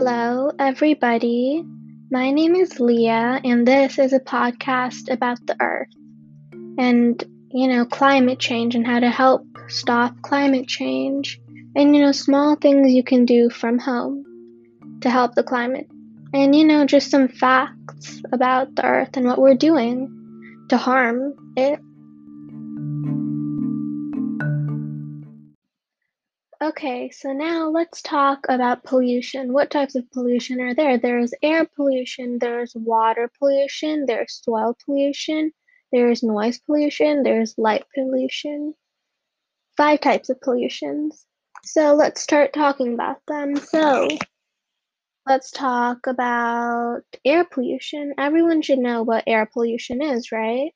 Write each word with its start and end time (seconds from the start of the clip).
Hello, 0.00 0.52
everybody. 0.60 1.64
My 2.08 2.30
name 2.30 2.54
is 2.54 2.78
Leah, 2.78 3.40
and 3.44 3.66
this 3.66 3.98
is 3.98 4.12
a 4.12 4.20
podcast 4.20 5.12
about 5.12 5.44
the 5.44 5.56
Earth 5.60 5.92
and, 6.78 7.20
you 7.50 7.66
know, 7.66 7.84
climate 7.84 8.38
change 8.38 8.76
and 8.76 8.86
how 8.86 9.00
to 9.00 9.10
help 9.10 9.44
stop 9.66 10.14
climate 10.22 10.68
change 10.68 11.40
and, 11.74 11.96
you 11.96 12.00
know, 12.00 12.12
small 12.12 12.54
things 12.54 12.92
you 12.92 13.02
can 13.02 13.24
do 13.24 13.50
from 13.50 13.80
home 13.80 14.22
to 15.00 15.10
help 15.10 15.34
the 15.34 15.42
climate. 15.42 15.88
And, 16.32 16.54
you 16.54 16.64
know, 16.64 16.86
just 16.86 17.10
some 17.10 17.26
facts 17.26 18.22
about 18.30 18.76
the 18.76 18.84
Earth 18.84 19.16
and 19.16 19.26
what 19.26 19.40
we're 19.40 19.56
doing 19.56 20.64
to 20.68 20.76
harm 20.76 21.34
it. 21.56 21.80
Okay, 26.68 27.10
so 27.10 27.32
now 27.32 27.70
let's 27.70 28.02
talk 28.02 28.44
about 28.46 28.84
pollution. 28.84 29.54
What 29.54 29.70
types 29.70 29.94
of 29.94 30.10
pollution 30.10 30.60
are 30.60 30.74
there? 30.74 30.98
There's 30.98 31.32
air 31.42 31.64
pollution, 31.64 32.38
there's 32.38 32.74
water 32.74 33.30
pollution, 33.38 34.04
there's 34.04 34.42
soil 34.44 34.76
pollution, 34.84 35.52
there's 35.92 36.22
noise 36.22 36.58
pollution, 36.58 37.22
there's 37.22 37.56
light 37.56 37.84
pollution. 37.94 38.74
Five 39.78 40.02
types 40.02 40.28
of 40.28 40.42
pollutions. 40.42 41.24
So 41.64 41.94
let's 41.94 42.20
start 42.20 42.52
talking 42.52 42.92
about 42.92 43.22
them. 43.26 43.56
So 43.56 44.08
let's 45.26 45.50
talk 45.50 46.06
about 46.06 47.00
air 47.24 47.44
pollution. 47.44 48.12
Everyone 48.18 48.60
should 48.60 48.78
know 48.78 49.04
what 49.04 49.24
air 49.26 49.46
pollution 49.46 50.02
is, 50.02 50.30
right? 50.32 50.72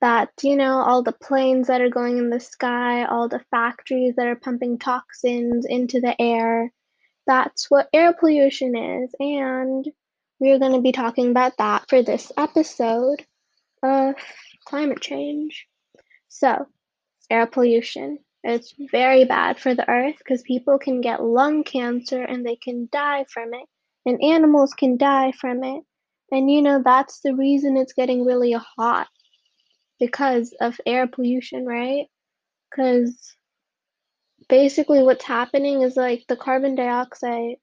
That 0.00 0.30
you 0.42 0.56
know 0.56 0.80
all 0.80 1.02
the 1.02 1.12
planes 1.12 1.66
that 1.66 1.80
are 1.80 1.90
going 1.90 2.18
in 2.18 2.30
the 2.30 2.40
sky 2.40 3.04
all 3.04 3.28
the 3.28 3.44
factories 3.50 4.14
that 4.16 4.26
are 4.26 4.36
pumping 4.36 4.78
toxins 4.78 5.66
into 5.66 6.00
the 6.00 6.20
air 6.20 6.72
that's 7.30 7.70
what 7.70 7.88
air 7.92 8.12
pollution 8.12 8.76
is. 8.76 9.14
And 9.20 9.86
we're 10.40 10.58
going 10.58 10.72
to 10.72 10.80
be 10.80 10.90
talking 10.90 11.30
about 11.30 11.56
that 11.58 11.88
for 11.88 12.02
this 12.02 12.32
episode 12.36 13.24
of 13.84 14.16
climate 14.66 15.00
change. 15.00 15.68
So 16.28 16.66
air 17.30 17.46
pollution 17.46 18.18
it's 18.42 18.74
very 18.90 19.26
bad 19.26 19.58
for 19.58 19.74
the 19.74 19.88
earth 19.88 20.16
because 20.16 20.40
people 20.42 20.78
can 20.78 21.02
get 21.02 21.22
lung 21.22 21.62
cancer 21.62 22.22
and 22.22 22.44
they 22.44 22.56
can 22.56 22.88
die 22.90 23.26
from 23.28 23.52
it 23.52 23.68
and 24.06 24.24
animals 24.24 24.72
can 24.72 24.96
die 24.96 25.30
from 25.38 25.62
it. 25.62 25.84
And 26.32 26.50
you 26.50 26.62
know 26.62 26.82
that's 26.82 27.20
the 27.20 27.34
reason 27.34 27.76
it's 27.76 27.92
getting 27.92 28.24
really 28.24 28.52
hot 28.52 29.08
because 30.00 30.54
of 30.60 30.80
air 30.86 31.06
pollution, 31.06 31.66
right? 31.66 32.06
Because 32.70 33.36
basically 34.48 35.02
what's 35.02 35.24
happening 35.24 35.82
is 35.82 35.96
like 35.96 36.24
the 36.28 36.36
carbon 36.36 36.74
dioxide 36.74 37.56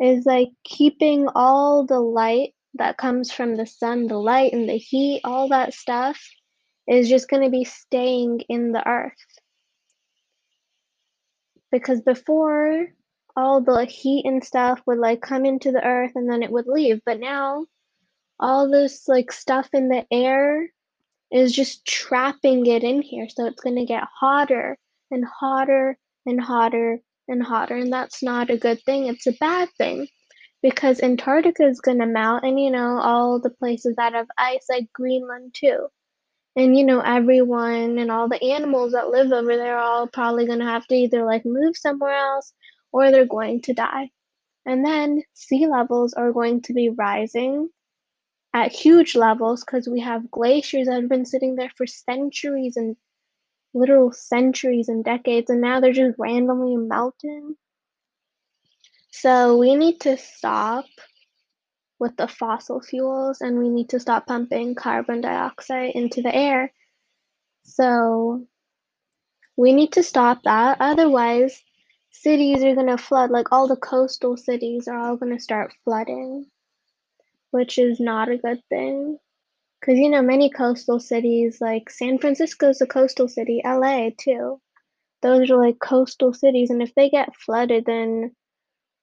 is 0.00 0.26
like 0.26 0.48
keeping 0.64 1.28
all 1.34 1.86
the 1.86 2.00
light 2.00 2.54
that 2.74 2.98
comes 2.98 3.30
from 3.32 3.56
the 3.56 3.66
sun, 3.66 4.08
the 4.08 4.18
light 4.18 4.52
and 4.52 4.68
the 4.68 4.76
heat, 4.76 5.20
all 5.24 5.48
that 5.48 5.72
stuff 5.72 6.20
is 6.88 7.08
just 7.08 7.28
going 7.28 7.42
to 7.42 7.50
be 7.50 7.64
staying 7.64 8.40
in 8.48 8.72
the 8.72 8.86
earth. 8.86 9.12
Because 11.70 12.00
before 12.02 12.88
all 13.36 13.60
the 13.60 13.84
heat 13.84 14.26
and 14.26 14.44
stuff 14.44 14.80
would 14.86 14.98
like 14.98 15.20
come 15.20 15.44
into 15.44 15.72
the 15.72 15.84
earth 15.84 16.12
and 16.14 16.30
then 16.30 16.42
it 16.42 16.50
would 16.50 16.66
leave, 16.66 17.00
but 17.06 17.20
now 17.20 17.66
all 18.38 18.70
this 18.70 19.08
like 19.08 19.30
stuff 19.32 19.68
in 19.72 19.88
the 19.88 20.04
air 20.10 20.68
is 21.34 21.52
just 21.52 21.84
trapping 21.84 22.64
it 22.66 22.84
in 22.84 23.02
here. 23.02 23.28
So 23.28 23.46
it's 23.46 23.60
going 23.60 23.76
to 23.76 23.84
get 23.84 24.04
hotter 24.04 24.78
and 25.10 25.24
hotter 25.24 25.98
and 26.24 26.40
hotter 26.40 27.00
and 27.26 27.42
hotter. 27.42 27.74
And 27.74 27.92
that's 27.92 28.22
not 28.22 28.50
a 28.50 28.56
good 28.56 28.80
thing. 28.84 29.08
It's 29.08 29.26
a 29.26 29.32
bad 29.32 29.68
thing 29.76 30.06
because 30.62 31.02
Antarctica 31.02 31.66
is 31.66 31.80
going 31.80 31.98
to 31.98 32.06
melt 32.06 32.44
and, 32.44 32.58
you 32.60 32.70
know, 32.70 32.98
all 32.98 33.40
the 33.40 33.50
places 33.50 33.96
that 33.96 34.12
have 34.12 34.28
ice, 34.38 34.66
like 34.70 34.92
Greenland 34.92 35.54
too. 35.54 35.88
And, 36.54 36.78
you 36.78 36.84
know, 36.84 37.00
everyone 37.00 37.98
and 37.98 38.12
all 38.12 38.28
the 38.28 38.52
animals 38.52 38.92
that 38.92 39.10
live 39.10 39.32
over 39.32 39.56
there 39.56 39.76
are 39.76 39.82
all 39.82 40.06
probably 40.06 40.46
going 40.46 40.60
to 40.60 40.64
have 40.64 40.86
to 40.86 40.94
either 40.94 41.24
like 41.24 41.44
move 41.44 41.76
somewhere 41.76 42.14
else 42.14 42.52
or 42.92 43.10
they're 43.10 43.26
going 43.26 43.60
to 43.62 43.74
die. 43.74 44.10
And 44.64 44.86
then 44.86 45.24
sea 45.34 45.66
levels 45.66 46.14
are 46.14 46.32
going 46.32 46.62
to 46.62 46.72
be 46.72 46.90
rising 46.90 47.70
at 48.54 48.72
huge 48.72 49.16
levels 49.16 49.64
because 49.64 49.88
we 49.88 50.00
have 50.00 50.30
glaciers 50.30 50.86
that 50.86 50.94
have 50.94 51.08
been 51.08 51.26
sitting 51.26 51.56
there 51.56 51.72
for 51.76 51.88
centuries 51.88 52.76
and 52.76 52.96
literal 53.74 54.12
centuries 54.12 54.88
and 54.88 55.04
decades, 55.04 55.50
and 55.50 55.60
now 55.60 55.80
they're 55.80 55.92
just 55.92 56.16
randomly 56.18 56.76
melting. 56.76 57.56
So 59.10 59.58
we 59.58 59.74
need 59.74 60.00
to 60.02 60.16
stop 60.16 60.84
with 61.98 62.16
the 62.16 62.28
fossil 62.28 62.80
fuels 62.80 63.40
and 63.40 63.58
we 63.58 63.68
need 63.68 63.88
to 63.88 64.00
stop 64.00 64.26
pumping 64.26 64.74
carbon 64.74 65.20
dioxide 65.20 65.92
into 65.94 66.22
the 66.22 66.34
air. 66.34 66.72
So 67.64 68.46
we 69.56 69.72
need 69.72 69.92
to 69.92 70.02
stop 70.02 70.42
that. 70.44 70.76
Otherwise, 70.80 71.60
cities 72.10 72.62
are 72.62 72.74
going 72.74 72.88
to 72.88 72.98
flood. 72.98 73.30
Like 73.30 73.50
all 73.50 73.66
the 73.66 73.76
coastal 73.76 74.36
cities 74.36 74.86
are 74.86 74.98
all 74.98 75.16
going 75.16 75.36
to 75.36 75.42
start 75.42 75.72
flooding 75.84 76.46
which 77.54 77.78
is 77.78 78.00
not 78.00 78.28
a 78.28 78.36
good 78.36 78.60
thing. 78.68 79.16
Because, 79.80 79.98
you 80.00 80.10
know, 80.10 80.22
many 80.22 80.50
coastal 80.50 80.98
cities, 80.98 81.58
like 81.60 81.88
San 81.88 82.18
Francisco 82.18 82.70
is 82.70 82.80
a 82.80 82.86
coastal 82.86 83.28
city, 83.28 83.62
LA 83.64 84.10
too. 84.18 84.60
Those 85.22 85.50
are 85.50 85.56
like 85.58 85.78
coastal 85.78 86.34
cities, 86.34 86.70
and 86.70 86.82
if 86.82 86.94
they 86.96 87.10
get 87.10 87.36
flooded, 87.36 87.84
then 87.86 88.34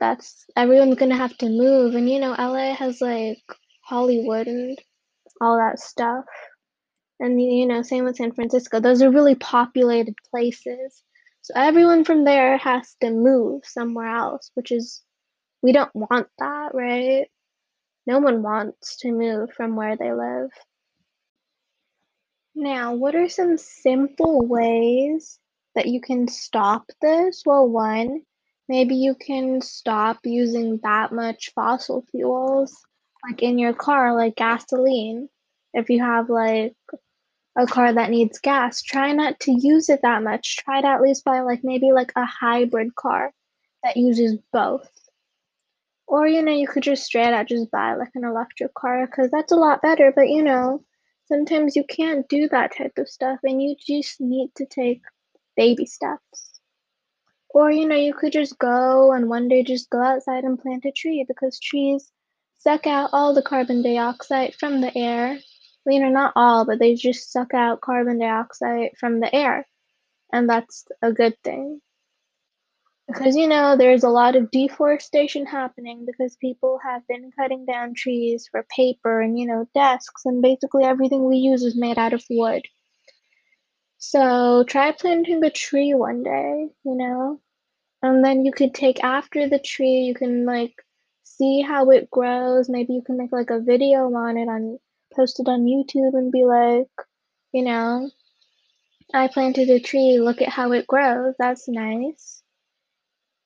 that's 0.00 0.44
everyone's 0.56 0.96
gonna 0.96 1.16
have 1.16 1.36
to 1.38 1.48
move. 1.48 1.94
And, 1.94 2.10
you 2.10 2.18
know, 2.20 2.32
LA 2.32 2.74
has 2.74 3.00
like 3.00 3.38
Hollywood 3.82 4.48
and 4.48 4.76
all 5.40 5.56
that 5.58 5.78
stuff. 5.80 6.24
And, 7.20 7.40
you 7.40 7.66
know, 7.66 7.82
same 7.82 8.04
with 8.04 8.16
San 8.16 8.32
Francisco. 8.32 8.80
Those 8.80 9.02
are 9.02 9.10
really 9.10 9.36
populated 9.36 10.16
places. 10.30 11.04
So 11.42 11.54
everyone 11.56 12.04
from 12.04 12.24
there 12.24 12.56
has 12.58 12.96
to 13.02 13.10
move 13.10 13.62
somewhere 13.64 14.08
else, 14.16 14.50
which 14.54 14.72
is, 14.72 15.02
we 15.62 15.72
don't 15.72 15.94
want 15.94 16.28
that, 16.38 16.70
right? 16.74 17.28
No 18.06 18.18
one 18.18 18.42
wants 18.42 18.96
to 18.98 19.12
move 19.12 19.52
from 19.52 19.76
where 19.76 19.96
they 19.96 20.12
live. 20.12 20.50
Now, 22.54 22.94
what 22.94 23.14
are 23.14 23.28
some 23.28 23.56
simple 23.56 24.46
ways 24.46 25.38
that 25.74 25.86
you 25.86 26.00
can 26.00 26.28
stop 26.28 26.84
this? 27.00 27.42
Well, 27.46 27.68
one, 27.68 28.22
maybe 28.68 28.96
you 28.96 29.14
can 29.14 29.60
stop 29.60 30.18
using 30.24 30.78
that 30.82 31.12
much 31.12 31.52
fossil 31.54 32.04
fuels, 32.10 32.76
like 33.24 33.42
in 33.42 33.58
your 33.58 33.72
car, 33.72 34.14
like 34.14 34.36
gasoline. 34.36 35.28
If 35.72 35.88
you 35.88 36.00
have 36.00 36.28
like 36.28 36.74
a 37.56 37.66
car 37.66 37.92
that 37.92 38.10
needs 38.10 38.38
gas, 38.38 38.82
try 38.82 39.12
not 39.12 39.40
to 39.40 39.52
use 39.52 39.88
it 39.88 40.02
that 40.02 40.22
much. 40.22 40.58
Try 40.58 40.80
to 40.82 40.86
at 40.86 41.02
least 41.02 41.24
buy 41.24 41.40
like 41.40 41.60
maybe 41.62 41.92
like 41.92 42.12
a 42.16 42.24
hybrid 42.24 42.94
car 42.94 43.32
that 43.82 43.96
uses 43.96 44.38
both. 44.52 44.90
Or, 46.12 46.28
you 46.28 46.42
know, 46.42 46.52
you 46.52 46.68
could 46.68 46.82
just 46.82 47.04
straight 47.04 47.32
out 47.32 47.48
just 47.48 47.70
buy 47.70 47.94
like 47.94 48.10
an 48.14 48.24
electric 48.26 48.74
car 48.74 49.06
because 49.06 49.30
that's 49.30 49.50
a 49.50 49.56
lot 49.56 49.80
better. 49.80 50.12
But, 50.14 50.28
you 50.28 50.42
know, 50.42 50.84
sometimes 51.24 51.74
you 51.74 51.84
can't 51.84 52.28
do 52.28 52.50
that 52.50 52.76
type 52.76 52.92
of 52.98 53.08
stuff 53.08 53.38
and 53.42 53.62
you 53.62 53.74
just 53.80 54.20
need 54.20 54.50
to 54.56 54.66
take 54.66 55.00
baby 55.56 55.86
steps. 55.86 56.60
Or, 57.48 57.70
you 57.70 57.88
know, 57.88 57.96
you 57.96 58.12
could 58.12 58.34
just 58.34 58.58
go 58.58 59.12
and 59.12 59.30
one 59.30 59.48
day 59.48 59.62
just 59.62 59.88
go 59.88 60.02
outside 60.02 60.44
and 60.44 60.60
plant 60.60 60.84
a 60.84 60.92
tree 60.92 61.24
because 61.26 61.58
trees 61.58 62.12
suck 62.58 62.86
out 62.86 63.08
all 63.14 63.32
the 63.32 63.40
carbon 63.40 63.80
dioxide 63.82 64.54
from 64.56 64.82
the 64.82 64.94
air. 64.94 65.38
You 65.86 65.98
know, 65.98 66.10
not 66.10 66.34
all, 66.36 66.66
but 66.66 66.78
they 66.78 66.94
just 66.94 67.32
suck 67.32 67.54
out 67.54 67.80
carbon 67.80 68.18
dioxide 68.18 68.90
from 69.00 69.20
the 69.20 69.34
air. 69.34 69.66
And 70.30 70.46
that's 70.46 70.84
a 71.00 71.10
good 71.10 71.38
thing 71.42 71.80
because 73.12 73.36
you 73.36 73.46
know 73.46 73.76
there's 73.76 74.04
a 74.04 74.08
lot 74.08 74.36
of 74.36 74.50
deforestation 74.50 75.46
happening 75.46 76.06
because 76.06 76.36
people 76.36 76.78
have 76.82 77.06
been 77.08 77.30
cutting 77.38 77.64
down 77.66 77.94
trees 77.94 78.48
for 78.50 78.66
paper 78.74 79.20
and 79.20 79.38
you 79.38 79.46
know 79.46 79.68
desks 79.74 80.22
and 80.24 80.42
basically 80.42 80.84
everything 80.84 81.24
we 81.24 81.36
use 81.36 81.62
is 81.62 81.76
made 81.76 81.98
out 81.98 82.12
of 82.12 82.24
wood. 82.30 82.62
So 83.98 84.64
try 84.66 84.92
planting 84.92 85.44
a 85.44 85.50
tree 85.50 85.94
one 85.94 86.22
day 86.22 86.68
you 86.84 86.96
know? 86.96 87.40
And 88.02 88.24
then 88.24 88.44
you 88.44 88.52
could 88.52 88.74
take 88.74 89.04
after 89.04 89.48
the 89.48 89.60
tree 89.60 90.00
you 90.00 90.14
can 90.14 90.44
like 90.44 90.74
see 91.24 91.62
how 91.62 91.90
it 91.90 92.10
grows. 92.10 92.68
Maybe 92.68 92.94
you 92.94 93.02
can 93.02 93.16
make 93.16 93.32
like 93.32 93.50
a 93.50 93.60
video 93.60 94.12
on 94.14 94.36
it 94.36 94.48
on 94.48 94.78
post 95.14 95.40
it 95.40 95.48
on 95.48 95.64
youtube 95.64 96.14
and 96.14 96.32
be 96.32 96.44
like 96.44 96.88
you 97.52 97.62
know 97.62 98.10
i 99.14 99.28
planted 99.28 99.68
a 99.68 99.80
tree 99.80 100.18
look 100.18 100.40
at 100.40 100.48
how 100.48 100.72
it 100.72 100.86
grows 100.86 101.34
that's 101.38 101.68
nice 101.68 102.41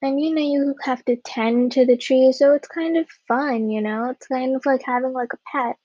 and 0.06 0.20
you 0.20 0.34
know, 0.34 0.42
you 0.42 0.74
have 0.84 1.04
to 1.06 1.16
tend 1.16 1.72
to 1.72 1.84
the 1.84 1.96
tree, 1.96 2.32
so 2.32 2.54
it's 2.54 2.68
kind 2.68 2.96
of 2.96 3.08
fun, 3.28 3.70
you 3.70 3.80
know? 3.82 4.10
It's 4.10 4.26
kind 4.26 4.56
of 4.56 4.64
like 4.64 4.82
having 4.84 5.12
like 5.12 5.32
a 5.32 5.38
pet. 5.52 5.76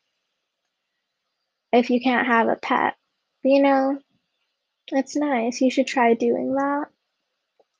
If 1.73 1.89
you 1.89 2.01
can't 2.01 2.27
have 2.27 2.47
a 2.47 2.55
pet. 2.55 2.95
You 3.43 3.61
know, 3.63 3.99
it's 4.89 5.15
nice. 5.15 5.61
You 5.61 5.71
should 5.71 5.87
try 5.87 6.13
doing 6.13 6.53
that. 6.53 6.85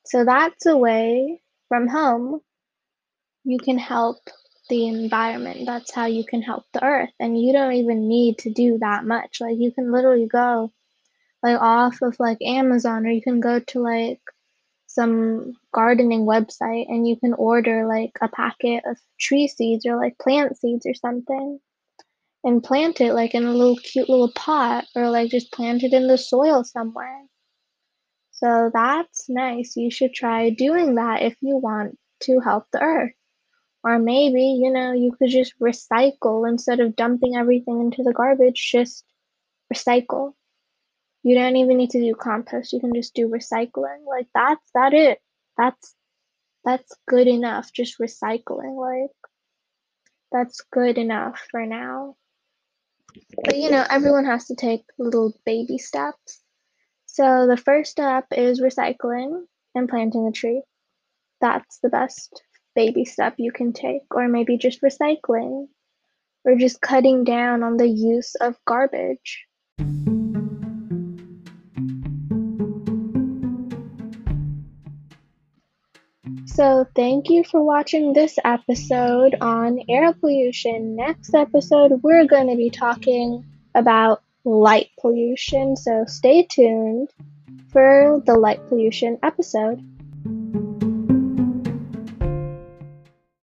So 0.05 0.25
that's 0.25 0.65
a 0.65 0.75
way 0.75 1.41
from 1.69 1.87
home 1.87 2.41
you 3.43 3.57
can 3.59 3.77
help 3.77 4.17
the 4.69 4.87
environment. 4.87 5.65
That's 5.65 5.93
how 5.93 6.05
you 6.05 6.23
can 6.23 6.41
help 6.41 6.63
the 6.73 6.83
earth. 6.83 7.09
And 7.19 7.39
you 7.39 7.53
don't 7.53 7.73
even 7.73 8.07
need 8.07 8.39
to 8.39 8.51
do 8.51 8.77
that 8.79 9.05
much. 9.05 9.41
Like 9.41 9.57
you 9.57 9.71
can 9.71 9.91
literally 9.91 10.27
go 10.27 10.71
like 11.43 11.59
off 11.59 12.01
of 12.01 12.19
like 12.19 12.37
Amazon 12.41 13.05
or 13.05 13.09
you 13.09 13.21
can 13.21 13.39
go 13.39 13.59
to 13.59 13.79
like 13.79 14.21
some 14.93 15.53
gardening 15.73 16.25
website 16.25 16.85
and 16.87 17.07
you 17.07 17.15
can 17.17 17.33
order 17.33 17.87
like 17.87 18.11
a 18.21 18.27
packet 18.27 18.83
of 18.85 18.97
tree 19.19 19.47
seeds 19.47 19.85
or 19.85 19.95
like 19.95 20.17
plant 20.19 20.57
seeds 20.57 20.85
or 20.85 20.93
something 20.93 21.59
and 22.43 22.63
plant 22.63 23.01
it 23.01 23.13
like 23.13 23.33
in 23.33 23.45
a 23.45 23.51
little 23.51 23.77
cute 23.77 24.09
little 24.09 24.31
pot 24.33 24.85
or 24.95 25.09
like 25.09 25.29
just 25.31 25.51
plant 25.51 25.83
it 25.83 25.93
in 25.93 26.07
the 26.07 26.17
soil 26.17 26.63
somewhere. 26.63 27.23
So 28.31 28.71
that's 28.73 29.29
nice. 29.29 29.75
You 29.75 29.91
should 29.91 30.13
try 30.13 30.49
doing 30.49 30.95
that 30.95 31.21
if 31.21 31.35
you 31.41 31.57
want 31.57 31.97
to 32.21 32.39
help 32.39 32.65
the 32.71 32.81
earth. 32.81 33.13
Or 33.83 33.97
maybe, 33.97 34.59
you 34.61 34.71
know, 34.71 34.93
you 34.93 35.11
could 35.11 35.29
just 35.29 35.57
recycle 35.59 36.47
instead 36.47 36.79
of 36.79 36.95
dumping 36.95 37.35
everything 37.35 37.81
into 37.81 38.03
the 38.03 38.13
garbage, 38.13 38.71
just 38.71 39.05
recycle. 39.73 40.33
You 41.23 41.35
don't 41.35 41.55
even 41.55 41.77
need 41.77 41.91
to 41.91 42.01
do 42.01 42.15
compost. 42.15 42.73
You 42.73 42.79
can 42.79 42.93
just 42.93 43.13
do 43.13 43.29
recycling. 43.29 44.05
Like 44.07 44.27
that's 44.33 44.69
that 44.73 44.93
it. 44.93 45.19
That's 45.57 45.95
that's 46.63 46.95
good 47.07 47.27
enough. 47.27 47.71
Just 47.71 47.99
recycling. 47.99 48.75
Like 48.75 49.11
that's 50.31 50.61
good 50.71 50.97
enough 50.97 51.39
for 51.51 51.65
now. 51.65 52.15
But 53.43 53.57
you 53.57 53.69
know, 53.69 53.85
everyone 53.89 54.25
has 54.25 54.45
to 54.47 54.55
take 54.55 54.83
little 54.97 55.33
baby 55.45 55.77
steps. 55.77 56.41
So 57.05 57.45
the 57.47 57.57
first 57.57 57.91
step 57.91 58.25
is 58.31 58.61
recycling 58.61 59.43
and 59.75 59.89
planting 59.89 60.27
a 60.27 60.31
tree. 60.31 60.63
That's 61.41 61.79
the 61.79 61.89
best 61.89 62.41
baby 62.73 63.05
step 63.05 63.35
you 63.37 63.51
can 63.51 63.73
take. 63.73 64.03
Or 64.11 64.27
maybe 64.27 64.57
just 64.57 64.81
recycling 64.81 65.67
or 66.45 66.55
just 66.55 66.81
cutting 66.81 67.23
down 67.23 67.63
on 67.63 67.77
the 67.77 67.87
use 67.87 68.35
of 68.35 68.55
garbage. 68.65 69.45
So, 76.53 76.85
thank 76.95 77.29
you 77.29 77.45
for 77.45 77.63
watching 77.63 78.11
this 78.11 78.37
episode 78.43 79.35
on 79.39 79.79
air 79.87 80.11
pollution. 80.11 80.97
Next 80.97 81.33
episode, 81.33 82.03
we're 82.03 82.25
going 82.25 82.49
to 82.49 82.57
be 82.57 82.69
talking 82.69 83.45
about 83.73 84.21
light 84.43 84.89
pollution. 84.99 85.77
So, 85.77 86.03
stay 86.07 86.43
tuned 86.43 87.09
for 87.71 88.21
the 88.25 88.35
light 88.35 88.67
pollution 88.67 89.17
episode. 89.23 89.81